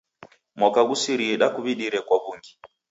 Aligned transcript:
Mwaka 0.59 0.81
ghusirie 0.89 1.33
dakuw'idire 1.41 1.99
kwa 2.07 2.17
w'ungi. 2.23 2.51